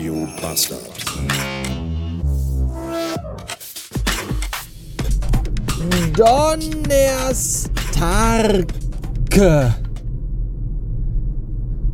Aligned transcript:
Radio 0.00 0.26
Bastard. 0.40 0.80
Donnerstag. 6.16 7.44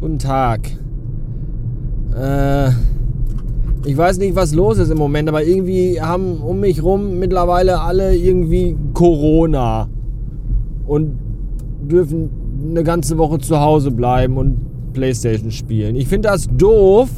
Guten 0.01 0.19
Tag. 0.21 0.71
Äh, 2.17 2.69
ich 3.85 3.97
weiß 3.97 4.19
nicht, 4.19 4.37
was 4.37 4.55
los 4.55 4.79
ist 4.79 4.91
im 4.91 4.99
Moment, 4.99 5.29
aber 5.29 5.43
irgendwie 5.43 6.01
haben 6.01 6.41
um 6.43 6.61
mich 6.61 6.85
rum 6.85 7.19
mittlerweile 7.19 7.81
alle 7.81 8.15
irgendwie 8.15 8.77
Corona 8.95 9.89
und 10.87 11.19
dürfen 11.83 12.31
eine 12.71 12.85
ganze 12.85 13.19
Woche 13.19 13.39
zu 13.39 13.59
Hause 13.59 13.91
bleiben 13.91 14.37
und 14.37 14.93
Playstation 14.93 15.51
spielen. 15.51 15.97
Ich 15.97 16.07
finde 16.07 16.29
das 16.29 16.47
doof, 16.57 17.09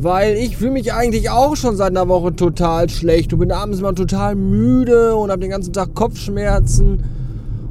weil 0.00 0.36
ich 0.36 0.56
fühle 0.56 0.70
mich 0.70 0.92
eigentlich 0.92 1.28
auch 1.28 1.56
schon 1.56 1.76
seit 1.76 1.90
einer 1.90 2.08
Woche 2.08 2.34
total 2.34 2.88
schlecht 2.88 3.32
und 3.32 3.40
bin 3.40 3.50
abends 3.50 3.80
immer 3.80 3.94
total 3.94 4.36
müde 4.36 5.16
und 5.16 5.30
habe 5.30 5.40
den 5.40 5.50
ganzen 5.50 5.72
Tag 5.72 5.94
Kopfschmerzen. 5.94 7.02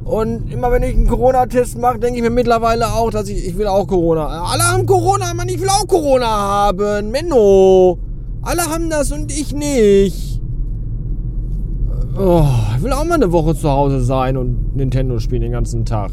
Und 0.04 0.52
immer 0.52 0.70
wenn 0.70 0.82
ich 0.82 0.94
einen 0.94 1.08
Corona-Test 1.08 1.78
mache, 1.78 1.98
denke 1.98 2.18
ich 2.18 2.22
mir 2.22 2.30
mittlerweile 2.30 2.92
auch, 2.92 3.10
dass 3.10 3.28
ich, 3.28 3.46
ich 3.46 3.56
will 3.56 3.66
auch 3.66 3.86
Corona. 3.86 4.26
Alle 4.26 4.62
haben 4.64 4.86
Corona, 4.86 5.32
Mann, 5.34 5.48
ich 5.48 5.60
will 5.60 5.68
auch 5.68 5.86
Corona 5.86 6.26
haben. 6.26 7.10
Menno. 7.10 7.98
Alle 8.42 8.62
haben 8.62 8.90
das 8.90 9.10
und 9.10 9.32
ich 9.32 9.54
nicht. 9.54 10.40
Oh, 12.18 12.44
ich 12.76 12.82
will 12.82 12.92
auch 12.92 13.04
mal 13.04 13.14
eine 13.14 13.32
Woche 13.32 13.54
zu 13.54 13.70
Hause 13.70 14.02
sein 14.02 14.36
und 14.36 14.76
Nintendo 14.76 15.18
spielen 15.18 15.42
den 15.42 15.52
ganzen 15.52 15.84
Tag. 15.84 16.10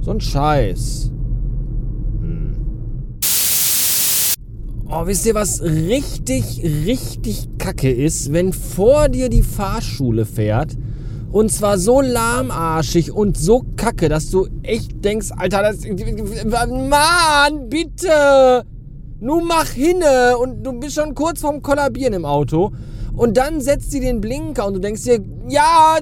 So 0.00 0.10
ein 0.10 0.20
Scheiß. 0.20 1.12
Oh, 4.92 5.06
wisst 5.06 5.24
ihr, 5.24 5.36
was 5.36 5.62
richtig, 5.62 6.64
richtig 6.64 7.48
kacke 7.58 7.92
ist? 7.92 8.32
Wenn 8.32 8.52
vor 8.52 9.08
dir 9.08 9.28
die 9.28 9.44
Fahrschule 9.44 10.26
fährt 10.26 10.76
und 11.30 11.52
zwar 11.52 11.78
so 11.78 12.00
lahmarschig 12.00 13.12
und 13.12 13.38
so 13.38 13.64
kacke, 13.76 14.08
dass 14.08 14.30
du 14.30 14.48
echt 14.64 15.04
denkst, 15.04 15.28
Alter, 15.36 15.62
das. 15.62 15.84
Mann, 15.86 17.68
bitte! 17.68 18.64
Nun 19.20 19.44
mach 19.46 19.68
hinne! 19.68 20.36
Und 20.36 20.64
du 20.64 20.72
bist 20.72 20.96
schon 20.96 21.14
kurz 21.14 21.40
vorm 21.40 21.62
Kollabieren 21.62 22.14
im 22.14 22.24
Auto. 22.24 22.72
Und 23.14 23.36
dann 23.36 23.60
setzt 23.60 23.92
sie 23.92 24.00
den 24.00 24.20
Blinker 24.20 24.66
und 24.66 24.74
du 24.74 24.80
denkst 24.80 25.04
dir, 25.04 25.20
ja, 25.48 25.98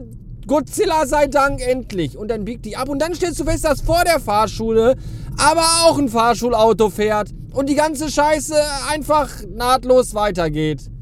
Godzilla 0.46 1.04
sei 1.06 1.26
Dank 1.26 1.60
endlich. 1.60 2.16
Und 2.16 2.28
dann 2.28 2.46
biegt 2.46 2.64
die 2.64 2.78
ab 2.78 2.88
und 2.88 3.02
dann 3.02 3.14
stellst 3.14 3.38
du 3.38 3.44
fest, 3.44 3.66
dass 3.66 3.82
vor 3.82 4.02
der 4.06 4.18
Fahrschule 4.18 4.94
aber 5.36 5.66
auch 5.84 5.98
ein 5.98 6.08
Fahrschulauto 6.08 6.88
fährt 6.88 7.34
und 7.58 7.68
die 7.68 7.74
ganze 7.74 8.08
Scheiße 8.08 8.54
einfach 8.88 9.28
nahtlos 9.48 10.14
weitergeht. 10.14 10.92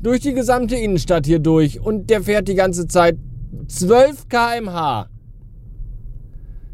Durch 0.00 0.20
die 0.20 0.32
gesamte 0.32 0.74
Innenstadt 0.74 1.26
hier 1.26 1.40
durch 1.40 1.78
und 1.78 2.08
der 2.08 2.22
fährt 2.22 2.48
die 2.48 2.54
ganze 2.54 2.88
Zeit 2.88 3.18
12 3.68 4.26
km/h. 4.30 5.10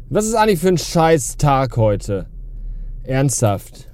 Was 0.09 0.25
ist 0.25 0.33
eigentlich 0.33 0.61
für 0.61 0.69
ein 0.69 0.77
scheiß 0.77 1.35
Tag 1.35 1.75
heute? 1.75 2.27
Ernsthaft. 3.03 3.91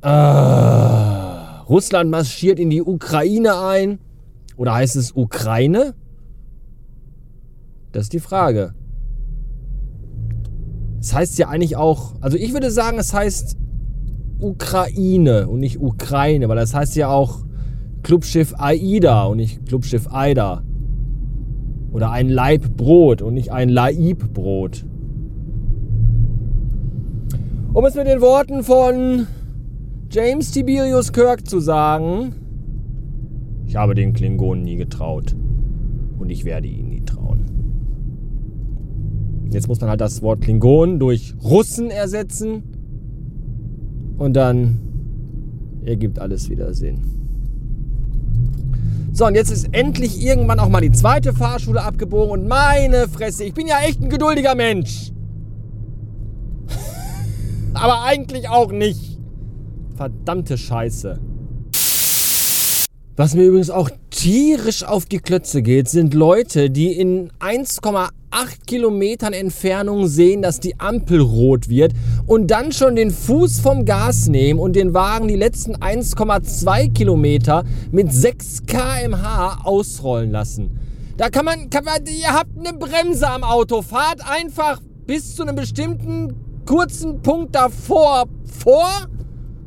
Ah, 0.00 1.60
Russland 1.68 2.10
marschiert 2.10 2.58
in 2.58 2.70
die 2.70 2.80
Ukraine 2.80 3.58
ein. 3.60 3.98
Oder 4.56 4.76
heißt 4.76 4.96
es 4.96 5.12
Ukraine? 5.14 5.94
Das 7.92 8.04
ist 8.04 8.14
die 8.14 8.20
Frage. 8.20 8.72
Es 11.00 11.14
heißt 11.14 11.38
ja 11.38 11.48
eigentlich 11.48 11.76
auch, 11.76 12.14
also 12.20 12.36
ich 12.36 12.52
würde 12.52 12.70
sagen, 12.70 12.98
es 12.98 13.12
heißt 13.12 13.56
Ukraine 14.40 15.48
und 15.48 15.60
nicht 15.60 15.80
Ukraine, 15.80 16.48
weil 16.48 16.56
das 16.56 16.74
heißt 16.74 16.96
ja 16.96 17.08
auch 17.08 17.40
Clubschiff 18.02 18.54
AIDA 18.58 19.24
und 19.24 19.38
nicht 19.38 19.66
Clubschiff 19.66 20.08
AIDA. 20.10 20.62
Oder 21.92 22.10
ein 22.10 22.28
Laib 22.28 22.76
Brot 22.76 23.22
und 23.22 23.34
nicht 23.34 23.52
ein 23.52 23.68
Laib 23.68 24.32
Brot. 24.32 24.84
Um 27.72 27.84
es 27.84 27.94
mit 27.94 28.06
den 28.06 28.20
Worten 28.20 28.62
von 28.62 29.26
James 30.10 30.50
Tiberius 30.50 31.12
Kirk 31.12 31.46
zu 31.46 31.60
sagen, 31.60 32.34
ich 33.66 33.76
habe 33.76 33.94
den 33.94 34.12
Klingonen 34.12 34.64
nie 34.64 34.76
getraut 34.76 35.34
und 36.18 36.30
ich 36.30 36.44
werde 36.44 36.68
ihnen 36.68 36.90
nie 36.90 37.02
trauen. 37.02 37.44
Jetzt 39.50 39.68
muss 39.68 39.80
man 39.80 39.90
halt 39.90 40.00
das 40.00 40.22
Wort 40.22 40.40
Klingon 40.40 40.98
durch 40.98 41.34
Russen 41.42 41.90
ersetzen. 41.90 42.62
Und 44.18 44.34
dann 44.34 44.78
ergibt 45.84 46.18
alles 46.18 46.50
wieder 46.50 46.74
Sinn. 46.74 47.16
So, 49.12 49.26
und 49.26 49.34
jetzt 49.34 49.50
ist 49.50 49.68
endlich 49.72 50.22
irgendwann 50.22 50.60
auch 50.60 50.68
mal 50.68 50.82
die 50.82 50.92
zweite 50.92 51.32
Fahrschule 51.32 51.82
abgebogen 51.82 52.30
und 52.32 52.46
meine 52.46 53.08
Fresse, 53.08 53.44
ich 53.44 53.54
bin 53.54 53.66
ja 53.66 53.78
echt 53.80 54.02
ein 54.02 54.10
geduldiger 54.10 54.54
Mensch. 54.54 55.10
Aber 57.72 58.02
eigentlich 58.02 58.48
auch 58.48 58.72
nicht. 58.72 59.18
Verdammte 59.94 60.58
Scheiße. 60.58 61.18
Was 63.16 63.34
mir 63.34 63.44
übrigens 63.44 63.70
auch 63.70 63.88
tierisch 64.10 64.84
auf 64.84 65.06
die 65.06 65.20
Klötze 65.20 65.62
geht, 65.62 65.88
sind 65.88 66.12
Leute, 66.12 66.68
die 66.68 66.92
in 66.92 67.30
1,8 67.40 68.10
Kilometern 68.66 69.32
Entfernung 69.32 70.06
sehen, 70.08 70.42
dass 70.42 70.60
die 70.60 70.78
Ampel 70.78 71.20
rot 71.20 71.68
wird 71.68 71.92
und 72.26 72.50
dann 72.50 72.72
schon 72.72 72.96
den 72.96 73.10
Fuß 73.10 73.60
vom 73.60 73.84
Gas 73.84 74.28
nehmen 74.28 74.60
und 74.60 74.76
den 74.76 74.94
Wagen 74.94 75.28
die 75.28 75.36
letzten 75.36 75.76
1,2 75.76 76.92
Kilometer 76.92 77.64
mit 77.90 78.12
6 78.12 78.66
kmh 78.66 79.60
ausrollen 79.64 80.30
lassen. 80.30 80.78
Da 81.16 81.30
kann 81.30 81.46
man, 81.46 81.70
kann 81.70 81.84
man, 81.84 82.04
ihr 82.04 82.32
habt 82.32 82.58
eine 82.58 82.76
Bremse 82.76 83.28
am 83.28 83.42
Auto, 83.42 83.80
fahrt 83.80 84.20
einfach 84.28 84.82
bis 85.06 85.34
zu 85.34 85.42
einem 85.42 85.56
bestimmten 85.56 86.34
kurzen 86.66 87.22
Punkt 87.22 87.54
davor 87.54 88.24
vor 88.44 88.88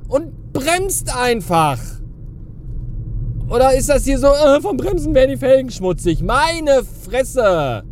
und 0.10 0.54
bremst 0.54 1.16
einfach. 1.16 1.80
Oder 3.50 3.74
ist 3.74 3.90
das 3.90 4.04
hier 4.04 4.20
so, 4.20 4.28
äh, 4.28 4.62
vom 4.62 4.78
Bremsen 4.78 5.16
werden 5.16 5.32
die 5.32 5.38
Felgen 5.38 5.72
schmutzig? 5.72 6.22
Meine 6.22 6.84
Fresse! 6.84 7.84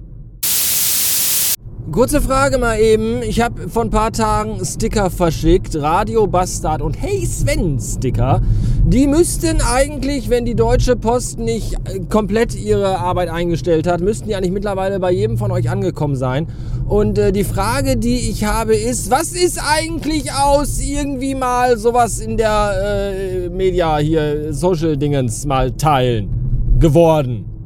Kurze 1.92 2.20
Frage 2.20 2.58
mal 2.58 2.78
eben. 2.80 3.22
Ich 3.22 3.40
habe 3.40 3.70
vor 3.70 3.82
ein 3.82 3.90
paar 3.90 4.12
Tagen 4.12 4.64
Sticker 4.66 5.10
verschickt. 5.10 5.74
Radio 5.78 6.28
Bastard 6.28 6.82
und 6.82 7.02
Hey 7.02 7.26
Sven 7.26 7.80
Sticker. 7.80 8.42
Die 8.84 9.08
müssten 9.08 9.62
eigentlich, 9.62 10.30
wenn 10.30 10.44
die 10.44 10.54
Deutsche 10.54 10.98
Post 10.98 11.40
nicht 11.40 11.76
äh, 11.86 12.02
komplett 12.10 12.56
ihre 12.56 13.00
Arbeit 13.00 13.30
eingestellt 13.30 13.88
hat, 13.88 14.02
müssten 14.02 14.28
die 14.28 14.36
eigentlich 14.36 14.52
mittlerweile 14.52 15.00
bei 15.00 15.12
jedem 15.12 15.38
von 15.38 15.50
euch 15.50 15.70
angekommen 15.70 16.18
sein. 16.18 16.48
Und 16.90 17.18
äh, 17.18 17.32
die 17.32 17.46
Frage, 17.46 17.96
die 17.96 18.30
ich 18.30 18.44
habe, 18.44 18.76
ist, 18.76 19.10
was 19.10 19.32
ist 19.32 19.58
eigentlich 19.58 20.34
aus 20.34 20.82
irgendwie 20.82 21.36
mal 21.36 21.78
sowas 21.78 22.20
in 22.20 22.36
der 22.36 22.74
äh, 22.84 23.50
Media 23.50 23.98
hier, 23.98 24.54
Social-Dingens 24.54 25.46
mal 25.46 25.72
teilen 25.72 26.78
geworden? 26.80 27.57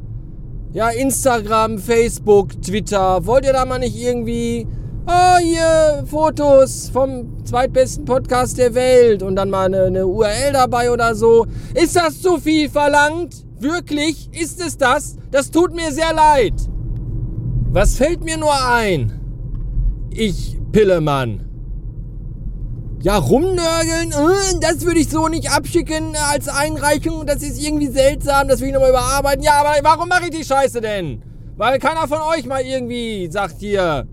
Ja, 0.74 0.88
Instagram, 0.88 1.78
Facebook, 1.78 2.62
Twitter. 2.62 3.26
Wollt 3.26 3.44
ihr 3.44 3.52
da 3.52 3.66
mal 3.66 3.78
nicht 3.78 3.94
irgendwie, 3.94 4.66
oh, 5.06 5.36
hier 5.38 6.02
Fotos 6.06 6.88
vom 6.88 7.44
zweitbesten 7.44 8.06
Podcast 8.06 8.56
der 8.56 8.74
Welt 8.74 9.22
und 9.22 9.36
dann 9.36 9.50
mal 9.50 9.66
eine, 9.66 9.82
eine 9.82 10.06
URL 10.06 10.54
dabei 10.54 10.90
oder 10.90 11.14
so? 11.14 11.46
Ist 11.74 11.94
das 11.94 12.22
zu 12.22 12.38
viel 12.38 12.70
verlangt? 12.70 13.44
Wirklich? 13.58 14.30
Ist 14.32 14.64
es 14.64 14.78
das? 14.78 15.16
Das 15.30 15.50
tut 15.50 15.74
mir 15.74 15.92
sehr 15.92 16.14
leid. 16.14 16.54
Was 17.70 17.96
fällt 17.96 18.24
mir 18.24 18.38
nur 18.38 18.54
ein? 18.66 19.20
Ich, 20.10 20.56
Pillemann. 20.72 21.51
Ja, 23.02 23.16
rumnörgeln, 23.18 24.12
äh, 24.12 24.60
das 24.60 24.84
würde 24.84 25.00
ich 25.00 25.10
so 25.10 25.26
nicht 25.26 25.50
abschicken 25.50 26.14
als 26.30 26.48
Einreichung. 26.48 27.26
Das 27.26 27.42
ist 27.42 27.60
irgendwie 27.60 27.88
seltsam, 27.88 28.46
das 28.46 28.60
will 28.60 28.68
ich 28.68 28.74
nochmal 28.74 28.90
überarbeiten. 28.90 29.42
Ja, 29.42 29.54
aber 29.54 29.74
warum 29.82 30.08
mache 30.08 30.26
ich 30.26 30.30
die 30.30 30.44
Scheiße 30.44 30.80
denn? 30.80 31.20
Weil 31.56 31.80
keiner 31.80 32.06
von 32.06 32.20
euch 32.20 32.46
mal 32.46 32.62
irgendwie 32.62 33.28
sagt 33.28 33.56
hier 33.58 34.06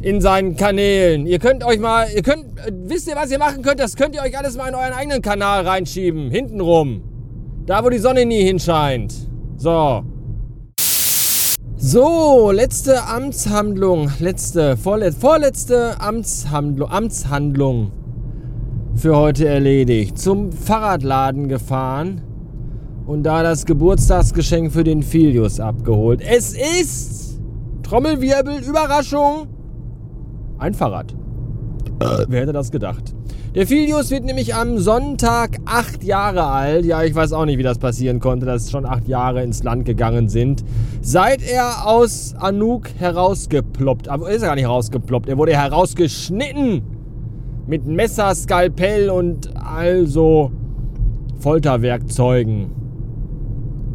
in 0.00 0.22
seinen 0.22 0.56
Kanälen. 0.56 1.26
Ihr 1.26 1.38
könnt 1.38 1.62
euch 1.62 1.78
mal, 1.78 2.08
ihr 2.14 2.22
könnt, 2.22 2.58
äh, 2.58 2.72
wisst 2.72 3.06
ihr, 3.06 3.16
was 3.16 3.30
ihr 3.30 3.38
machen 3.38 3.62
könnt? 3.62 3.80
Das 3.80 3.96
könnt 3.96 4.14
ihr 4.14 4.22
euch 4.22 4.38
alles 4.38 4.56
mal 4.56 4.68
in 4.68 4.74
euren 4.74 4.94
eigenen 4.94 5.20
Kanal 5.20 5.66
reinschieben. 5.66 6.30
Hintenrum. 6.30 7.02
Da, 7.66 7.84
wo 7.84 7.90
die 7.90 7.98
Sonne 7.98 8.24
nie 8.24 8.44
hinscheint. 8.44 9.12
So. 9.58 10.04
So, 11.80 12.50
letzte 12.50 13.04
Amtshandlung, 13.04 14.10
letzte, 14.18 14.76
vorletzte, 14.76 15.20
vorletzte 15.20 16.00
Amtshandlung, 16.00 16.90
Amtshandlung 16.90 17.92
für 18.96 19.16
heute 19.16 19.46
erledigt. 19.46 20.18
Zum 20.18 20.50
Fahrradladen 20.50 21.48
gefahren 21.48 22.20
und 23.06 23.22
da 23.22 23.44
das 23.44 23.64
Geburtstagsgeschenk 23.64 24.72
für 24.72 24.82
den 24.82 25.04
Filius 25.04 25.60
abgeholt. 25.60 26.20
Es 26.20 26.52
ist, 26.52 27.38
Trommelwirbel, 27.84 28.58
Überraschung, 28.64 29.46
ein 30.58 30.74
Fahrrad. 30.74 31.14
Wer 32.28 32.42
hätte 32.42 32.52
das 32.52 32.70
gedacht? 32.70 33.14
Der 33.54 33.66
Filius 33.66 34.10
wird 34.10 34.24
nämlich 34.24 34.54
am 34.54 34.78
Sonntag 34.78 35.58
acht 35.64 36.04
Jahre 36.04 36.44
alt. 36.44 36.84
Ja, 36.84 37.02
ich 37.02 37.14
weiß 37.14 37.32
auch 37.32 37.44
nicht, 37.44 37.58
wie 37.58 37.62
das 37.62 37.78
passieren 37.78 38.20
konnte, 38.20 38.46
dass 38.46 38.70
schon 38.70 38.86
acht 38.86 39.08
Jahre 39.08 39.42
ins 39.42 39.62
Land 39.64 39.84
gegangen 39.84 40.28
sind. 40.28 40.62
Seit 41.00 41.42
er 41.42 41.86
aus 41.86 42.34
Anouk 42.38 42.88
herausgeploppt, 42.98 44.08
aber 44.08 44.30
ist 44.30 44.42
er 44.42 44.48
gar 44.48 44.54
nicht 44.54 44.64
herausgeploppt, 44.64 45.28
er 45.28 45.38
wurde 45.38 45.56
herausgeschnitten. 45.56 46.82
Mit 47.66 47.86
Messer, 47.86 48.34
Skalpell 48.34 49.10
und 49.10 49.50
also 49.56 50.52
Folterwerkzeugen. 51.38 52.70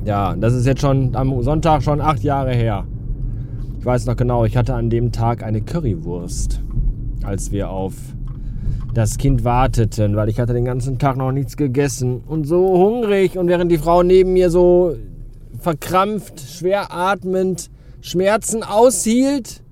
Ja, 0.05 0.35
das 0.35 0.53
ist 0.53 0.65
jetzt 0.65 0.81
schon 0.81 1.15
am 1.15 1.41
Sonntag 1.41 1.81
schon 1.83 2.01
acht 2.01 2.23
Jahre 2.23 2.53
her. 2.53 2.85
Ich 3.79 3.85
weiß 3.85 4.05
noch 4.05 4.15
genau, 4.15 4.45
ich 4.45 4.57
hatte 4.57 4.73
an 4.75 4.89
dem 4.89 5.11
Tag 5.11 5.43
eine 5.43 5.61
Currywurst, 5.61 6.61
als 7.23 7.51
wir 7.51 7.69
auf 7.69 7.93
das 8.93 9.17
Kind 9.17 9.43
warteten, 9.43 10.15
weil 10.15 10.29
ich 10.29 10.39
hatte 10.39 10.53
den 10.53 10.65
ganzen 10.65 10.99
Tag 10.99 11.17
noch 11.17 11.31
nichts 11.31 11.57
gegessen 11.57 12.21
und 12.27 12.45
so 12.45 12.77
hungrig 12.77 13.37
und 13.37 13.47
während 13.47 13.71
die 13.71 13.77
Frau 13.77 14.03
neben 14.03 14.33
mir 14.33 14.49
so 14.49 14.95
verkrampft, 15.59 16.41
schwer 16.41 16.93
atmend 16.93 17.71
Schmerzen 18.01 18.63
aushielt, 18.63 19.63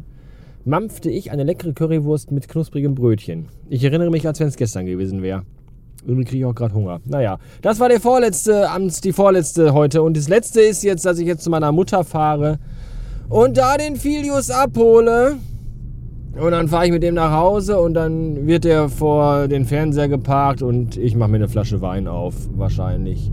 mampfte 0.65 1.09
ich 1.09 1.31
eine 1.31 1.44
leckere 1.44 1.74
Currywurst 1.74 2.31
mit 2.31 2.48
knusprigem 2.48 2.95
Brötchen. 2.95 3.48
Ich 3.69 3.83
erinnere 3.83 4.09
mich, 4.09 4.25
als 4.25 4.39
wenn 4.39 4.47
es 4.47 4.56
gestern 4.56 4.86
gewesen 4.86 5.21
wäre. 5.21 5.44
Irgendwie 6.06 6.25
kriege 6.25 6.38
ich 6.39 6.45
auch 6.45 6.56
gerade 6.56 6.74
Hunger. 6.74 7.00
Naja, 7.06 7.38
das 7.62 7.80
war 7.80 7.89
der 7.89 8.00
vorletzte, 8.00 8.68
die 9.04 9.13
vorletzte 9.13 9.74
heute. 9.74 10.01
Und 10.01 10.18
das 10.18 10.30
letzte 10.30 10.62
ist 10.62 10.83
jetzt, 10.83 11.06
dass 11.06 11.19
ich 11.19 11.27
jetzt 11.27 11.44
zu 11.44 11.50
meiner 11.51 11.71
Mutter 11.71 12.04
fahre 12.04 12.57
und 13.30 13.57
da 13.57 13.77
den 13.77 13.95
Filius 13.95 14.50
abhole. 14.50 15.38
Und 16.39 16.51
dann 16.51 16.69
fahre 16.69 16.86
ich 16.86 16.92
mit 16.92 17.04
dem 17.04 17.16
nach 17.16 17.31
Hause 17.31 17.80
und 17.80 17.94
dann 17.94 18.48
wird 18.48 18.66
er 18.66 18.88
vor 18.88 19.50
den 19.50 19.66
Fernseher 19.66 20.07
geparkt 20.07 20.62
und 20.62 20.95
ich 20.95 21.16
mache 21.16 21.30
mir 21.30 21.38
eine 21.38 21.50
Flasche 21.50 21.81
Wein 21.81 22.07
auf, 22.07 22.36
wahrscheinlich. 22.56 23.31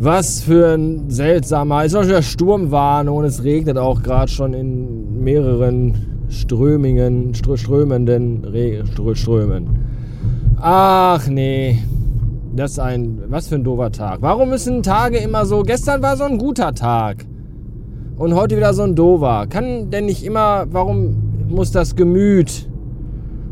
Was 0.00 0.40
für 0.40 0.74
ein 0.74 1.08
seltsamer, 1.08 1.84
ist 1.84 1.94
auch 1.94 2.00
schon 2.00 2.08
wieder 2.08 2.22
Sturmwarnung 2.22 3.18
und 3.18 3.26
es 3.26 3.44
regnet 3.44 3.78
auch 3.78 4.02
gerade 4.02 4.30
schon 4.30 4.54
in 4.54 5.22
mehreren 5.22 6.26
Strömingen, 6.28 7.32
strömenden 7.34 8.44
Re 8.44 8.82
Strömen. 9.14 9.78
Ach 10.60 11.28
nee, 11.28 11.78
das 12.56 12.72
ist 12.72 12.78
ein, 12.80 13.20
was 13.28 13.46
für 13.46 13.54
ein 13.54 13.64
doofer 13.64 13.92
Tag. 13.92 14.18
Warum 14.20 14.48
müssen 14.48 14.82
Tage 14.82 15.18
immer 15.18 15.46
so, 15.46 15.62
gestern 15.62 16.02
war 16.02 16.16
so 16.16 16.24
ein 16.24 16.38
guter 16.38 16.74
Tag 16.74 17.24
und 18.16 18.34
heute 18.34 18.56
wieder 18.56 18.74
so 18.74 18.82
ein 18.82 18.96
doofer. 18.96 19.46
Kann 19.48 19.90
denn 19.90 20.06
nicht 20.06 20.24
immer, 20.24 20.66
warum 20.70 21.29
muss 21.50 21.72
das 21.72 21.96
Gemüt 21.96 22.68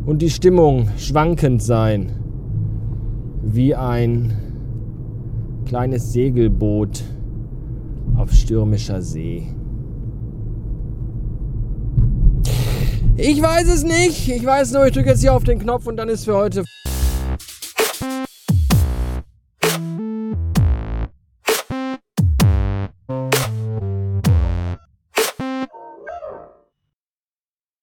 und 0.07 0.23
die 0.23 0.31
Stimmung 0.31 0.89
schwankend 0.97 1.63
sein, 1.63 2.13
wie 3.43 3.75
ein 3.75 4.37
kleines 5.67 6.13
Segelboot 6.13 7.03
auf 8.17 8.33
stürmischer 8.33 9.03
See. 9.03 9.47
Ich 13.17 13.43
weiß 13.43 13.69
es 13.69 13.83
nicht. 13.83 14.29
Ich 14.29 14.47
weiß 14.47 14.73
nur, 14.73 14.87
ich 14.87 14.93
drücke 14.93 15.11
jetzt 15.11 15.21
hier 15.21 15.35
auf 15.35 15.43
den 15.43 15.59
Knopf 15.59 15.87
und 15.87 15.97
dann 15.97 16.09
ist 16.09 16.25
für 16.25 16.37
heute 16.37 16.65